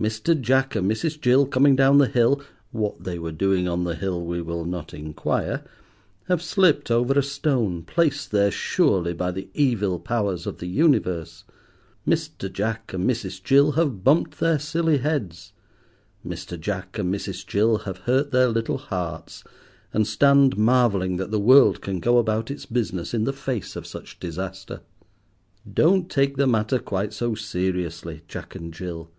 [0.00, 0.40] Mr.
[0.40, 1.20] Jack and Mrs.
[1.20, 6.40] Jill, coming down the hill—what they were doing on the hill we will not inquire—have
[6.40, 11.42] slipped over a stone, placed there surely by the evil powers of the universe.
[12.06, 12.48] Mr.
[12.48, 13.42] Jack and Mrs.
[13.42, 15.52] Jill have bumped their silly heads.
[16.24, 16.56] Mr.
[16.60, 17.44] Jack and Mrs.
[17.44, 19.42] Jill have hurt their little hearts,
[19.92, 23.88] and stand marvelling that the world can go about its business in the face of
[23.88, 24.82] such disaster.
[25.68, 29.10] Don't take the matter quite so seriously, Jack and Jill.